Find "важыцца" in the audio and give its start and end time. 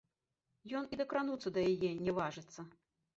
2.21-2.59